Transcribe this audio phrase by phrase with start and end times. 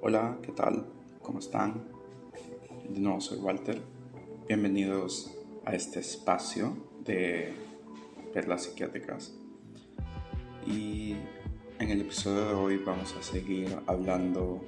[0.00, 0.86] Hola, ¿qué tal?
[1.22, 1.82] ¿Cómo están?
[2.88, 3.82] De nuevo soy Walter.
[4.46, 5.34] Bienvenidos
[5.64, 7.52] a este espacio de
[8.32, 9.34] perlas psiquiátricas.
[10.64, 11.16] Y
[11.80, 14.64] en el episodio de hoy vamos a seguir hablando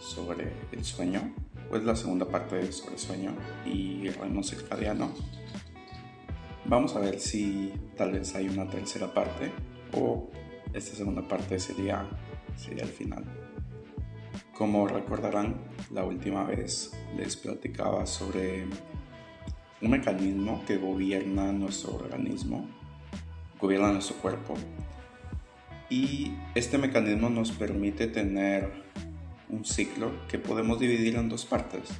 [0.00, 1.32] sobre el sueño,
[1.70, 5.12] pues la segunda parte sobre sueño y el reino circadiano.
[6.64, 9.52] Vamos a ver si tal vez hay una tercera parte
[9.92, 10.28] o
[10.74, 12.08] esta segunda parte sería,
[12.56, 13.47] sería el final.
[14.58, 15.54] Como recordarán,
[15.92, 18.64] la última vez les platicaba sobre
[19.80, 22.68] un mecanismo que gobierna nuestro organismo,
[23.60, 24.54] gobierna nuestro cuerpo.
[25.88, 28.82] Y este mecanismo nos permite tener
[29.48, 31.90] un ciclo que podemos dividir en dos partes.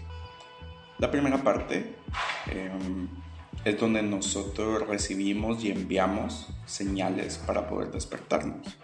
[0.98, 1.94] La primera parte
[2.50, 3.08] em,
[3.64, 8.76] es donde nosotros recibimos y enviamos señales para poder despertarnos.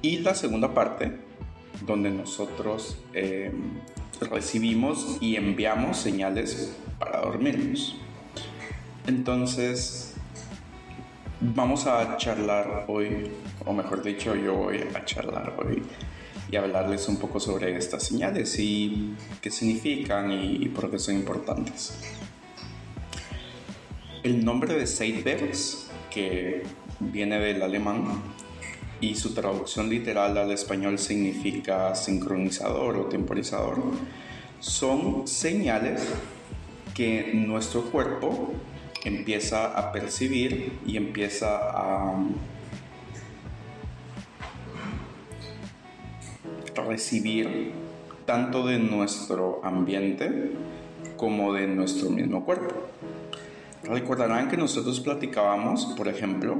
[0.00, 1.31] Y la segunda parte
[1.80, 3.80] donde nosotros em,
[4.20, 7.96] recibimos y enviamos señales para dormirnos.
[9.06, 10.14] Entonces,
[11.40, 13.32] vamos a charlar hoy,
[13.66, 15.82] o mejor dicho, yo voy a charlar hoy
[16.50, 21.98] y hablarles un poco sobre estas señales y qué significan y, por qué son importantes.
[24.22, 26.62] El nombre de Seidbergs, que
[27.00, 28.22] viene del alemán,
[29.02, 33.82] y su traducción literal al español significa sincronizador o temporizador,
[34.60, 36.08] son señales
[36.94, 38.52] que nuestro cuerpo
[39.04, 42.14] empieza a percibir y empieza a
[46.86, 47.72] recibir
[48.24, 50.52] tanto de nuestro ambiente
[51.16, 52.72] como de nuestro mismo cuerpo.
[53.84, 56.56] Recordarán que nosotros platicábamos, por ejemplo,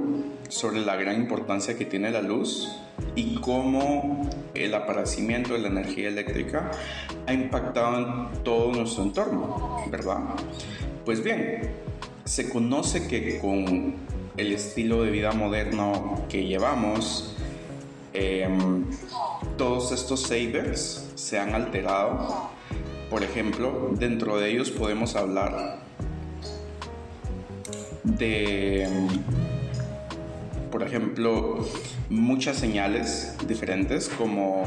[0.49, 2.69] sobre la gran importancia que tiene la luz
[3.15, 6.73] y cómo el aparecimiento de la energía eléctrica
[7.27, 10.19] ha impactado en todo nuestro entorno, ¿verdad?
[11.05, 11.71] Pues bien,
[12.25, 13.95] se conoce que con
[14.37, 17.37] el estilo de vida moderno que llevamos,
[18.15, 18.85] em,
[19.57, 22.51] todos estos sabers se han alterado.
[23.11, 25.82] Por ejemplo, dentro de ellos podemos hablar
[28.05, 28.89] de,
[30.71, 31.67] por ejemplo,
[32.09, 34.65] muchas señales diferentes como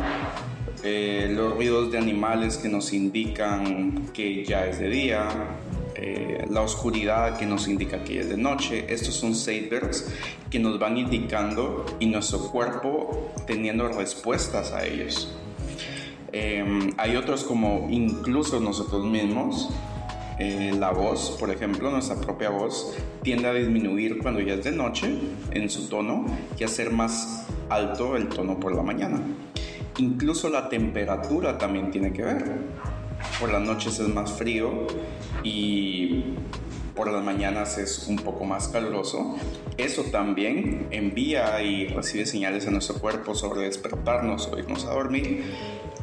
[0.83, 5.27] eh, los ruidos de animales que nos indican que ya es de día,
[5.95, 8.85] eh, la oscuridad que nos indica que es de noche.
[8.89, 10.13] Estos son sabers
[10.49, 15.33] que nos van indicando y nuestro cuerpo teniendo respuestas a ellos.
[16.31, 19.69] Em, hay otros como incluso nosotros mismos
[20.37, 24.71] eh, la voz, por ejemplo, nuestra propia voz, tiende a disminuir cuando ya es de
[24.71, 25.13] noche
[25.51, 26.25] en su tono
[26.59, 29.21] y a ser más alto el tono por la mañana.
[29.97, 32.51] Incluso la temperatura también tiene que ver.
[33.39, 34.87] Por las noches es más frío
[35.43, 36.35] y
[36.95, 39.35] por las mañanas es un poco más caluroso.
[39.77, 45.43] Eso también envía y recibe señales a nuestro cuerpo sobre despertarnos o irnos a dormir.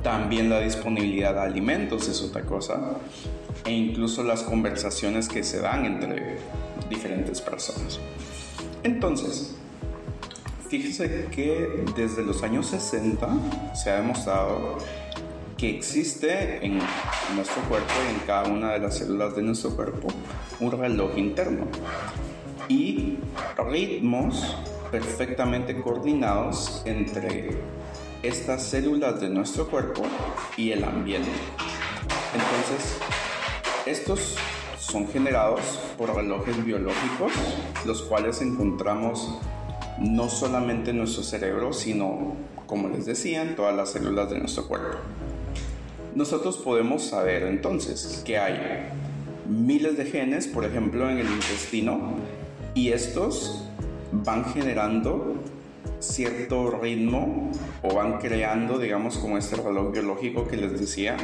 [0.03, 2.99] También la disponibilidad de alimentos es otra cosa
[3.65, 6.39] e incluso las conversaciones que se dan entre
[6.91, 8.01] diferentes personas.
[8.83, 9.55] Entonces,
[10.69, 13.29] fíjese que desde los años 60
[13.75, 14.79] se ha demostrado
[15.57, 16.81] que existe en
[17.37, 20.09] nuestro cuerpo y en cada una de las células de nuestro cuerpo
[20.59, 21.67] un reloj interno
[22.69, 23.19] y
[23.71, 24.57] ritmos
[24.91, 27.59] perfectamente coordinados entre
[28.23, 30.03] estas células de nuestro cuerpo
[30.57, 31.31] y el ambiente.
[32.33, 32.99] Entonces,
[33.85, 34.37] estos
[34.79, 35.61] son generados
[35.99, 37.33] por relojes biológicos,
[37.85, 39.39] los cuales encontramos
[39.99, 42.35] no solamente en nuestro cerebro, sino,
[42.67, 44.99] como les decía, en todas las células de nuestro cuerpo.
[46.15, 48.89] Nosotros podemos saber entonces que hay
[49.49, 52.15] miles de genes, por ejemplo, en el intestino,
[52.75, 53.65] y estos
[54.13, 55.35] van generando
[56.01, 61.17] cierto ritmo o van creando, digamos, como este reloj biológico que les decía,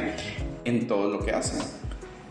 [0.65, 1.59] en todo lo que hacen.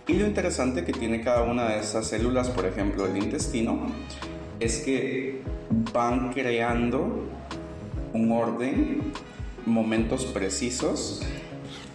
[0.07, 3.87] Y lo interesante que tiene cada una de esas células, por ejemplo el intestino,
[4.59, 5.43] es que
[5.93, 7.27] van creando
[8.15, 9.13] un orden,
[9.67, 11.23] momentos precisos,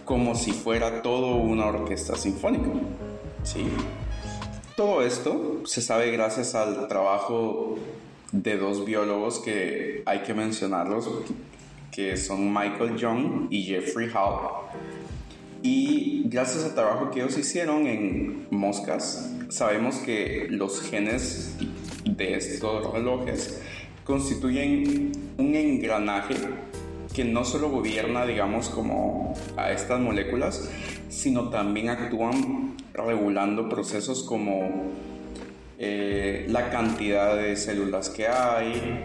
[0.04, 2.68] como si fuera todo una orquesta sinfónica.
[3.42, 3.66] ¿sí?
[4.76, 7.76] Todo esto se sabe gracias al trabajo
[8.34, 11.08] de dos biólogos que hay que mencionarlos,
[11.92, 14.66] que son Michael Young y Jeffrey Hall.
[15.62, 21.56] Y gracias al trabajo que ellos hicieron en moscas, sabemos que los genes
[22.04, 23.62] de estos relojes
[24.04, 26.34] constituyen un engranaje
[27.14, 30.68] que no solo gobierna, digamos, como a estas moléculas,
[31.08, 34.90] sino también actúan regulando procesos como
[35.86, 39.04] eh, la cantidad de células que hay,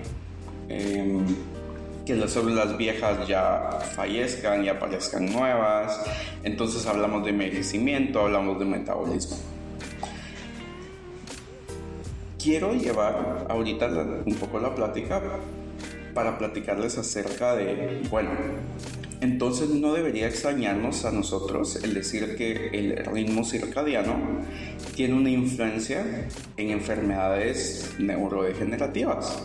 [0.69, 1.25] em,
[2.05, 6.01] que las células viejas ya fallezcan y aparezcan nuevas.
[6.41, 9.35] Entonces hablamos de envejecimiento, hablamos de metabolismo.
[12.41, 13.87] Quiero llevar ahorita
[14.25, 15.21] un poco la plática
[16.13, 18.29] para platicarles acerca de, bueno,
[19.21, 24.15] entonces no debería extrañarnos a nosotros el decir que el ritmo circadiano
[24.95, 29.43] tiene una influencia en enfermedades neurodegenerativas,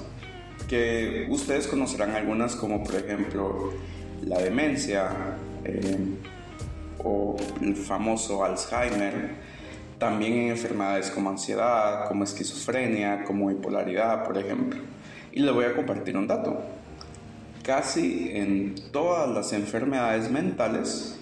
[0.69, 3.73] que ustedes conocerán algunas como por ejemplo
[4.25, 5.11] la demencia
[5.65, 5.99] eh,
[7.03, 9.33] o el famoso Alzheimer,
[9.99, 14.81] también en enfermedades como ansiedad, como esquizofrenia, como bipolaridad, por ejemplo.
[15.33, 16.63] Y les voy a compartir un dato.
[17.65, 21.19] Casi en todas las enfermedades mentales,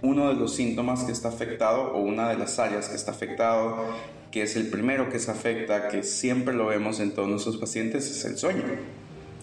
[0.00, 3.88] uno de los síntomas que está afectado o una de las áreas que está afectado,
[4.30, 8.08] que es el primero que se afecta, que siempre lo vemos en todos nuestros pacientes,
[8.08, 8.62] es el sueño.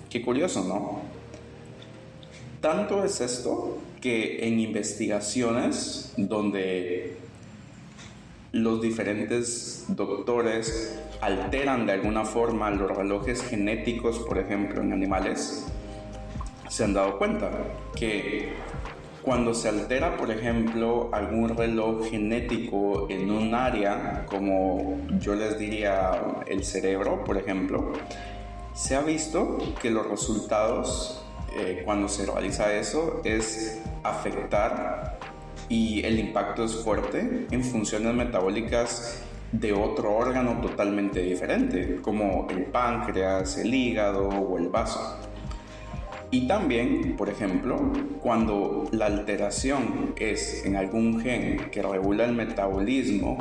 [0.09, 1.01] Qué curioso, ¿no?
[2.61, 7.17] Tanto es esto que en investigaciones donde
[8.53, 15.65] los diferentes doctores alteran de alguna forma los relojes genéticos, por ejemplo, en animales,
[16.69, 17.51] se han dado cuenta
[17.95, 18.53] que
[19.21, 26.11] cuando se altera, por ejemplo, algún reloj genético en un área, como yo les diría
[26.47, 27.91] el cerebro, por ejemplo,
[28.73, 31.25] se ha visto que los resultados
[31.57, 35.19] eh, cuando se realiza eso es afectar
[35.67, 39.21] y el impacto es fuerte en funciones metabólicas
[39.51, 45.18] de otro órgano totalmente diferente, como el páncreas, el hígado o el vaso.
[46.31, 47.91] Y también, por ejemplo,
[48.21, 53.37] cuando la alteración es en algún gen que regula el metabolismo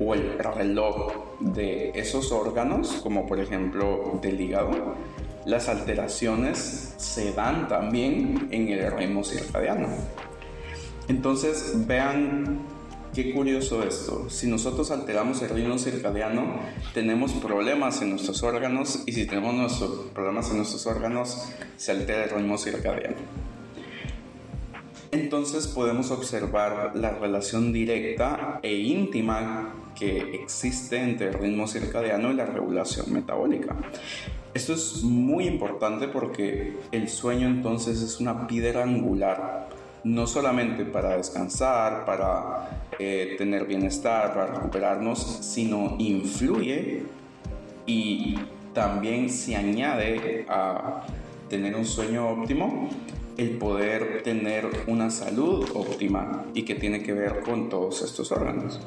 [0.00, 4.94] o el reloj de esos órganos, como por ejemplo del hígado,
[5.44, 9.88] las alteraciones se dan también en el ritmo circadiano.
[11.08, 12.60] Entonces, vean
[13.16, 14.28] qué curioso esto.
[14.28, 16.60] Si nosotros alteramos el ritmo circadiano,
[16.92, 21.48] tenemos problemas en nuestros órganos y si tenemos nuestros problemas en nuestros órganos,
[21.78, 23.16] se altera el ritmo circadiano.
[25.12, 32.34] Entonces podemos observar la relación directa e íntima que existe entre el ritmo circadiano y
[32.34, 33.74] la regulación metabólica.
[34.52, 39.70] Esto es muy importante porque el sueño entonces es una piedra angular
[40.06, 47.02] no solamente para descansar, para eh, tener bienestar, para recuperarnos, sino influye
[47.86, 48.38] y
[48.72, 51.04] también se añade a
[51.48, 52.88] tener un sueño óptimo
[53.36, 58.80] el poder tener una salud óptima y que tiene que ver con todos estos órganos.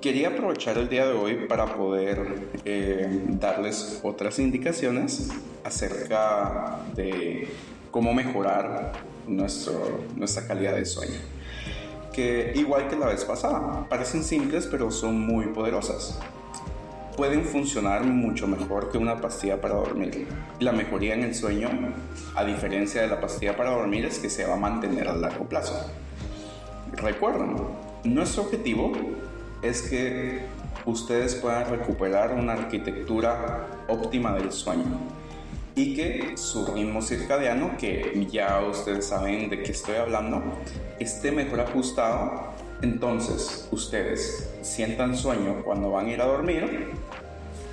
[0.00, 5.30] Quería aprovechar el día de hoy para poder eh, darles otras indicaciones
[5.62, 7.48] acerca de
[7.92, 8.92] cómo mejorar
[9.28, 11.20] nuestro, nuestra calidad de sueño.
[12.12, 16.18] Que igual que la vez pasada, parecen simples pero son muy poderosas.
[17.16, 20.26] Pueden funcionar mucho mejor que una pastilla para dormir.
[20.58, 21.68] La mejoría en el sueño,
[22.34, 25.44] a diferencia de la pastilla para dormir, es que se va a mantener a largo
[25.44, 25.78] plazo.
[26.94, 27.56] Recuerden,
[28.04, 28.92] nuestro objetivo
[29.60, 30.40] es que
[30.86, 35.21] ustedes puedan recuperar una arquitectura óptima del sueño
[35.74, 40.42] y que su ritmo circadiano, que ya ustedes saben de qué estoy hablando,
[40.98, 42.52] esté mejor ajustado.
[42.82, 46.90] Entonces ustedes sientan sueño cuando van a ir a dormir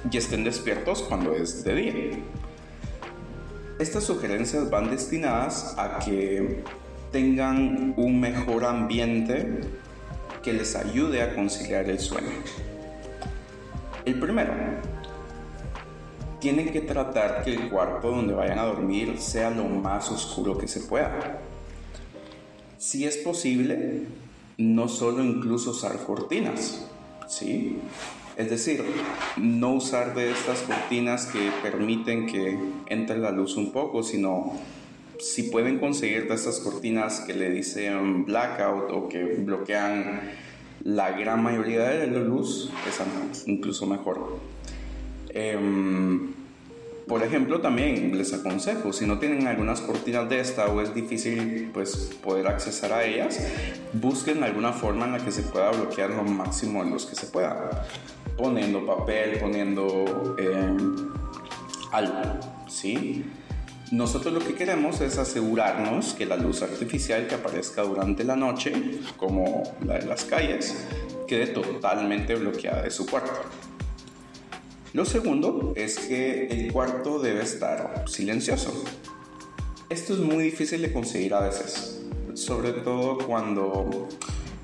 [0.09, 1.93] y estén despiertos cuando es de día.
[3.79, 6.63] Estas sugerencias van destinadas a que
[7.11, 9.61] tengan un mejor ambiente
[10.43, 12.29] que les ayude a conciliar el sueño.
[14.05, 14.53] El primero,
[16.39, 20.67] tienen que tratar que el cuarto donde vayan a dormir sea lo más oscuro que
[20.67, 21.39] se pueda.
[22.77, 24.03] Si es posible,
[24.57, 26.85] no solo incluso usar cortinas,
[27.27, 27.77] ¿sí?
[28.37, 28.85] Es decir,
[29.35, 34.53] no usar de estas cortinas que permiten que entre la luz un poco, sino
[35.19, 40.21] si pueden conseguir de estas cortinas que le dicen blackout o que bloquean
[40.85, 44.39] la gran mayoría de la luz, es incluso mejor.
[45.29, 46.33] Em,
[47.09, 51.71] por ejemplo, también les aconsejo, si no tienen algunas cortinas de esta o es difícil
[51.73, 53.39] pues, poder accesar a ellas,
[53.93, 57.25] busquen alguna forma en la que se pueda bloquear lo máximo en los que se
[57.25, 57.83] pueda.
[58.37, 61.09] Poniendo papel, poniendo em,
[61.91, 63.25] algo, ¿sí?
[63.91, 68.71] Nosotros lo que queremos es asegurarnos que la luz artificial que aparezca durante la noche,
[69.17, 70.85] como la de las calles,
[71.27, 73.31] quede totalmente bloqueada de su cuarto.
[74.91, 78.73] Lo segundo es que el cuarto debe estar silencioso.
[79.87, 82.01] Esto es muy difícil de conseguir a veces,
[82.33, 84.07] sobre todo cuando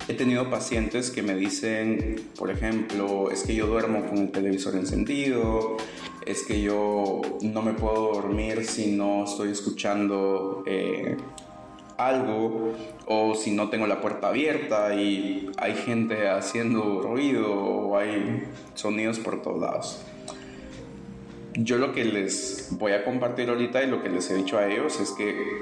[0.08, 4.76] he tenido pacientes que me dicen, por ejemplo, es que yo duermo con el televisor
[4.76, 5.78] encendido,
[6.26, 11.18] es que yo no me puedo dormir si no estoy escuchando eh,
[11.98, 12.74] algo
[13.06, 19.20] o si no tengo la puerta abierta y hay gente haciendo ruido o hay sonidos
[19.20, 20.06] por todos lados.
[21.58, 24.68] Yo lo que les voy a compartir ahorita y lo que les he dicho a
[24.68, 25.62] ellos es que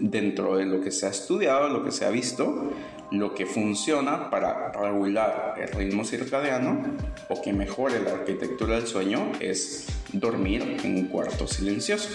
[0.00, 2.72] dentro de lo que se ha estudiado, lo que se ha visto,
[3.12, 6.82] lo que funciona para regular el ritmo circadiano
[7.28, 12.08] o que mejore la arquitectura del sueño es dormir en un cuarto silencioso.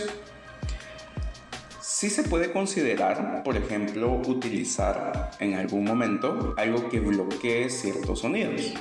[1.82, 8.74] Sí se puede considerar, por ejemplo, utilizar en algún momento algo que bloquee ciertos sonidos.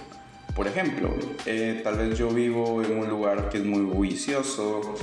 [0.59, 1.15] Por ejemplo,
[1.47, 4.97] eh, tal vez yo vivo en un lugar que es muy bullicioso,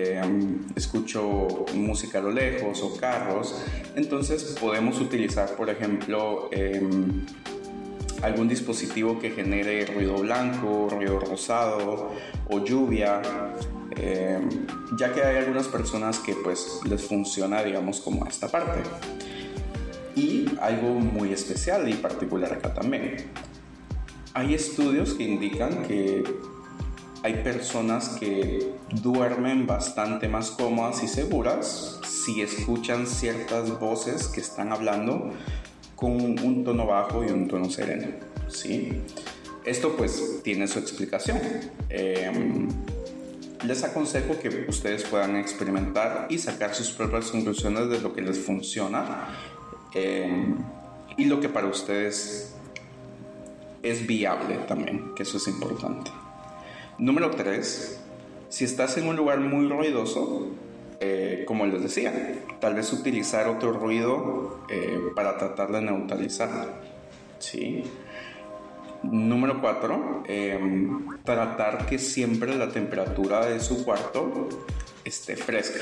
[0.00, 3.56] Em, escucho música a lo lejos o carros,
[3.96, 7.26] entonces podemos utilizar, por ejemplo, em,
[8.22, 12.12] algún dispositivo que genere ruido blanco, ruido rosado
[12.48, 13.20] o lluvia,
[13.96, 14.48] em,
[14.96, 18.82] ya que hay algunas personas que pues les funciona, digamos, como esta parte.
[20.14, 23.16] Y algo muy especial y particular acá también.
[24.34, 26.22] Hay estudios que indican que
[27.22, 34.72] hay personas que duermen bastante más cómodas y seguras si escuchan ciertas voces que están
[34.72, 35.30] hablando
[35.96, 38.08] con un tono bajo y un tono sereno.
[38.48, 38.92] ¿sí?
[39.64, 41.40] Esto pues tiene su explicación.
[41.88, 42.68] Em,
[43.64, 48.38] les aconsejo que ustedes puedan experimentar y sacar sus propias conclusiones de lo que les
[48.38, 49.28] funciona
[49.94, 50.56] em,
[51.16, 52.54] y lo que para ustedes
[53.88, 56.10] es viable también, que eso es importante.
[56.98, 58.00] Número 3.
[58.48, 60.48] Si estás en un lugar muy ruidoso,
[61.00, 62.12] eh, como les decía,
[62.60, 66.80] tal vez utilizar otro ruido eh, para tratar de neutralizar.
[67.38, 67.84] ¿sí?
[69.02, 70.24] Número 4.
[70.26, 74.48] Em, tratar que siempre la temperatura de su cuarto
[75.04, 75.80] esté fresca.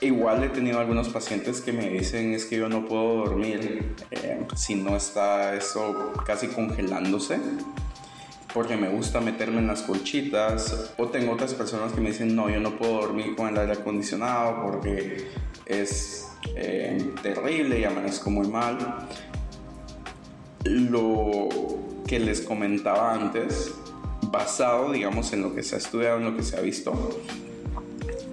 [0.00, 4.46] Igual he tenido algunos pacientes que me dicen es que yo no puedo dormir eh,
[4.56, 7.38] si no está eso casi congelándose
[8.52, 10.92] porque me gusta meterme en las colchitas.
[10.96, 13.72] O tengo otras personas que me dicen, no, yo no puedo dormir con el aire
[13.72, 15.28] acondicionado porque
[15.66, 19.06] es eh, terrible y amanezco muy mal.
[20.64, 21.48] Lo
[22.06, 23.72] que les comentaba antes,
[24.30, 26.92] basado, digamos, en lo que se ha estudiado, en lo que se ha visto,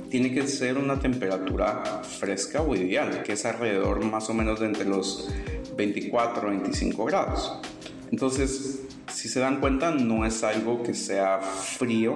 [0.09, 4.67] tiene que ser una temperatura fresca o ideal, que es alrededor más o menos de
[4.67, 5.29] entre los
[5.75, 7.59] 24 25 grados.
[8.11, 12.15] Entonces, si se dan cuenta, no es algo que sea frío,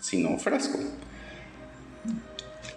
[0.00, 0.78] sino fresco.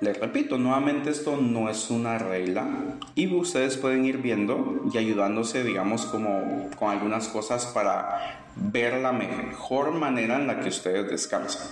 [0.01, 2.67] Les repito, nuevamente esto no es una regla
[3.15, 9.13] y ustedes pueden ir viendo y ayudándose, digamos, como con algunas cosas para ver la
[9.13, 11.69] mejor manera en la que ustedes descansan.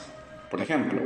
[0.50, 1.02] Por ejemplo,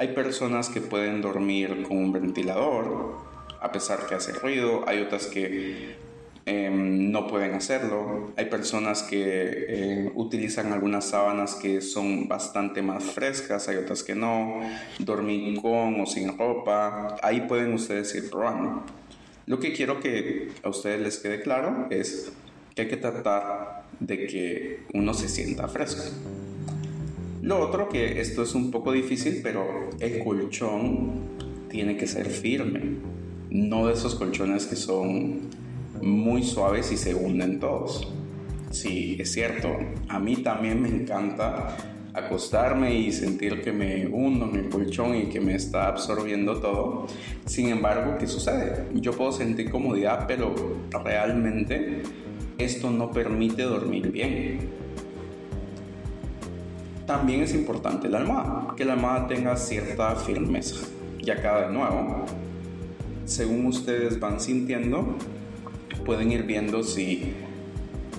[0.00, 3.18] hay personas que pueden dormir con un ventilador
[3.60, 5.94] a pesar que hace ruido, hay otras que
[6.46, 8.32] Em, no pueden hacerlo.
[8.36, 9.22] Hay personas que
[9.68, 14.60] eh, utilizan algunas sábanas que son bastante más frescas, hay otras que no.
[14.98, 17.16] Dormir con o sin ropa.
[17.22, 18.82] Ahí pueden ustedes ir probando.
[19.46, 22.32] Lo que quiero que a ustedes les quede claro es
[22.74, 26.02] que hay que tratar de que uno se sienta fresco.
[27.42, 31.22] Lo otro que esto es un poco difícil, pero el colchón
[31.68, 32.98] tiene que ser firme.
[33.48, 35.40] No de esos colchones que son
[36.02, 38.12] muy suaves y se hunden todos.
[38.70, 39.68] Sí, es cierto,
[40.08, 41.76] a mí también me encanta
[42.12, 47.06] acostarme y sentir que me hundo en el colchón y que me está absorbiendo todo.
[47.46, 48.86] Sin embargo, ¿qué sucede?
[48.94, 50.54] Yo puedo sentir comodidad, pero
[51.04, 52.02] realmente
[52.58, 54.79] esto no permite dormir bien.
[57.10, 60.76] También es importante la almohada, que la almohada tenga cierta firmeza.
[61.18, 62.24] Y acá de nuevo,
[63.24, 65.16] según ustedes van sintiendo,
[66.06, 67.34] pueden ir viendo si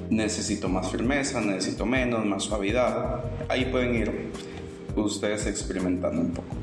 [0.10, 3.24] necesito más firmeza, necesito menos, más suavidad.
[3.48, 4.31] Ahí pueden ir
[4.98, 6.53] ustedes experimentando un poco.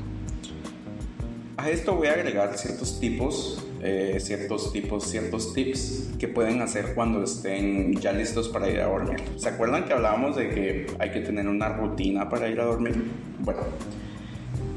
[1.57, 6.93] A esto voy a agregar ciertos tipos, eh, ciertos tipos, ciertos tips que pueden hacer
[6.95, 9.21] cuando estén ya listos para ir a dormir.
[9.37, 13.05] ¿Se acuerdan que hablábamos de que hay que tener una rutina para ir a dormir?
[13.39, 13.61] Bueno,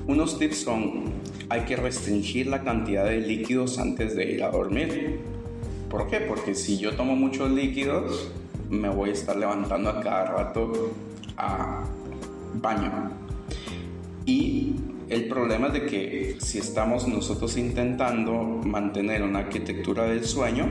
[0.07, 1.13] Unos tips son,
[1.49, 5.21] hay que restringir la cantidad de líquidos antes de ir a dormir.
[5.89, 6.19] ¿Por qué?
[6.19, 8.33] Porque si yo tomo muchos líquidos,
[8.69, 10.93] me voy a estar levantando a cada rato
[11.37, 11.85] a
[12.55, 13.13] baño.
[14.27, 14.75] Y
[15.13, 18.33] el problema es de que si estamos nosotros intentando
[18.65, 20.67] mantener una arquitectura del sueño,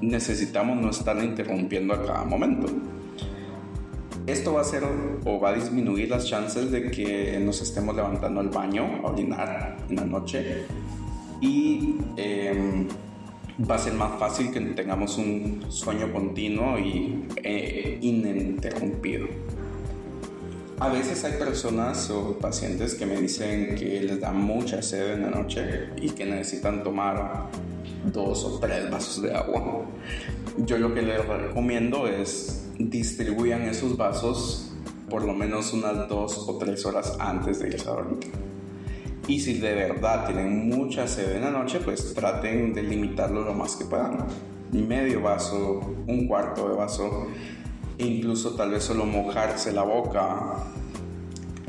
[0.00, 2.66] necesitamos no estar interrumpiendo a cada momento.
[4.26, 4.82] Esto va a hacer
[5.24, 9.76] o va a disminuir las chances de que nos estemos levantando al baño a orinar
[9.88, 10.64] en la noche
[11.40, 12.88] y em,
[13.70, 19.28] va a ser más fácil que tengamos un sueño continuo y eh, ininterrumpido.
[20.78, 25.22] A veces hay personas o pacientes que me dicen que les da mucha sed en
[25.22, 27.48] la noche y que necesitan tomar
[28.12, 29.86] dos o tres vasos de agua.
[30.58, 34.70] Yo lo que les recomiendo es distribuyan esos vasos
[35.08, 38.30] por lo menos unas dos o tres horas antes de irse a dormir.
[39.28, 43.54] Y si de verdad tienen mucha sed en la noche, pues traten de limitarlo lo
[43.54, 44.26] más que puedan.
[44.72, 47.28] Medio vaso, un cuarto de vaso
[47.98, 50.64] incluso tal vez solo mojarse la boca,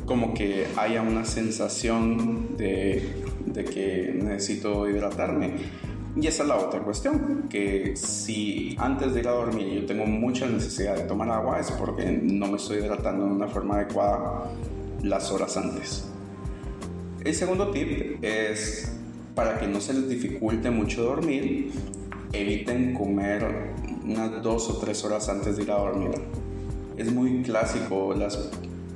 [0.06, 5.56] como que haya una sensación de, de que necesito hidratarme.
[6.20, 10.06] Y esa es la otra cuestión, que si antes de ir a dormir yo tengo
[10.06, 14.50] mucha necesidad de tomar agua es porque no me estoy hidratando de una forma adecuada
[15.04, 16.06] las horas antes.
[17.24, 18.92] El segundo tip es
[19.36, 21.72] para que no se les dificulte mucho dormir,
[22.34, 26.12] eviten comer unas dos o tres horas antes de ir a dormir.
[26.98, 28.52] Es muy clásico las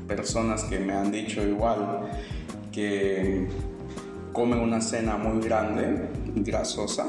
[0.08, 2.10] personas que me han dicho igual
[2.72, 3.48] que
[4.34, 7.06] comen una cena muy grande, grasosa,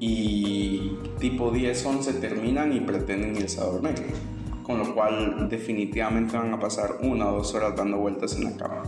[0.00, 3.94] y tipo 10, 11 terminan y pretenden irse a dormir.
[4.62, 8.56] Con lo cual definitivamente van a pasar una o dos horas dando vueltas en la
[8.56, 8.82] cama.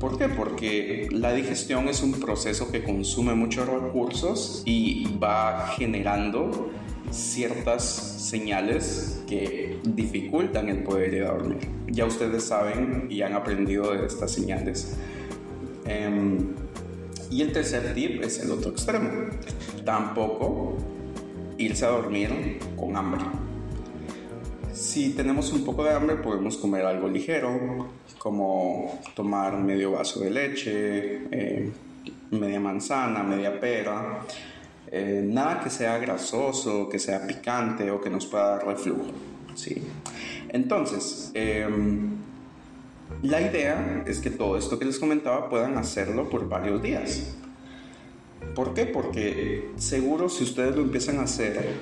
[0.00, 0.28] ¿Por qué?
[0.28, 6.70] Porque la digestión es un proceso que consume muchos recursos y va generando
[7.10, 11.68] ciertas señales que dificultan el poder ir a dormir.
[11.88, 14.96] Ya ustedes saben y han aprendido de estas señales.
[15.84, 16.54] Em,
[17.30, 19.10] y el tercer tip es el otro extremo.
[19.84, 20.76] Tampoco
[21.56, 23.22] irse a dormir con hambre.
[24.72, 30.30] Si tenemos un poco de hambre podemos comer algo ligero, como tomar medio vaso de
[30.30, 31.70] leche, eh,
[32.30, 34.20] media manzana, media pera
[34.90, 39.04] eh, nada que sea grasoso, que sea picante o que nos pueda dar reflujo.
[39.54, 39.82] ¿sí?
[40.48, 42.16] Entonces, em,
[43.22, 47.34] la idea es que todo esto que les comentaba puedan hacerlo por varios días.
[48.54, 48.86] ¿Por qué?
[48.86, 51.74] Porque seguro si ustedes lo empiezan a hacer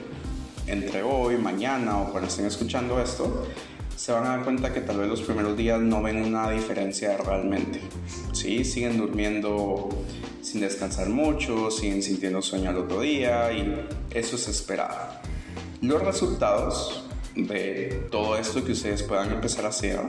[0.66, 3.46] entre hoy, mañana o cuando estén escuchando esto,
[3.96, 7.16] se van a dar cuenta que tal vez los primeros días no ven una diferencia
[7.16, 7.80] realmente.
[8.32, 8.64] ¿sí?
[8.64, 9.88] Siguen durmiendo
[10.42, 14.96] sin descansar mucho, siguen sintiendo sueño al otro día y eso es esperado.
[15.80, 17.04] Los resultados
[17.34, 20.00] de todo esto que ustedes puedan empezar a hacer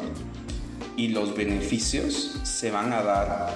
[0.97, 3.55] y los beneficios se van a dar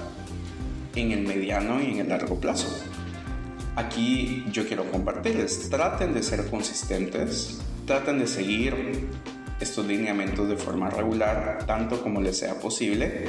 [0.94, 2.68] en el mediano y en el largo plazo.
[3.76, 9.08] Aquí yo quiero compartirles, traten de ser consistentes, traten de seguir
[9.62, 13.26] estos lineamientos de forma regular, tanto como les sea posible,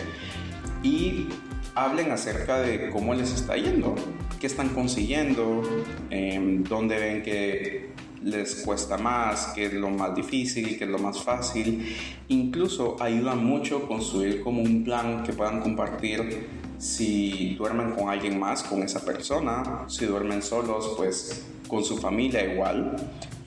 [0.82, 1.28] y
[1.76, 3.96] hablen acerca de cómo les está yendo,
[4.40, 5.64] qué están consiguiendo,
[6.10, 7.94] em, dónde ven que
[8.24, 11.96] les cuesta más, qué es lo más difícil, qué es lo más fácil.
[12.30, 18.64] Incluso ayuda mucho construir como un plan que puedan compartir si duermen con alguien más,
[18.64, 22.96] con esa persona, si duermen solos, pues con su familia igual.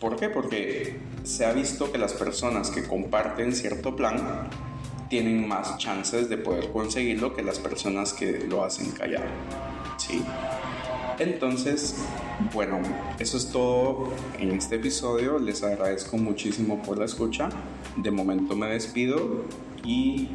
[0.01, 0.29] ¿Por qué?
[0.29, 4.49] Porque se ha visto que las personas que comparten cierto plan
[5.09, 9.27] tienen más chances de poder conseguirlo que las personas que lo hacen callar.
[9.97, 10.23] ¿sí?
[11.19, 11.97] Entonces,
[12.53, 12.81] bueno,
[13.19, 15.39] eso es todo en este episodio.
[15.39, 17.49] Les agradezco muchísimo por la escucha.
[17.97, 19.45] De momento me despido
[19.83, 20.29] y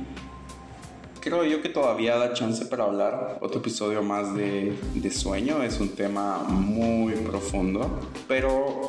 [1.20, 5.62] creo yo que todavía da chance para hablar otro episodio más de, de sueño.
[5.62, 8.81] Es un tema muy profundo, pero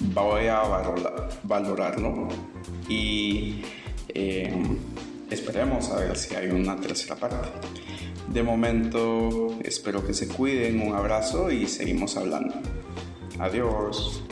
[0.00, 0.62] voy a
[1.44, 2.28] valorarlo
[2.88, 3.62] y
[4.08, 4.52] eh,
[5.30, 7.48] esperemos a ver si hay una tercera parte.
[8.28, 12.54] De momento espero que se cuiden, un abrazo y seguimos hablando.
[13.38, 14.25] Adiós.